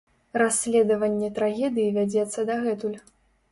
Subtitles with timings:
[0.41, 2.99] Расследаванне трагедыі вядзецца дагэтуль.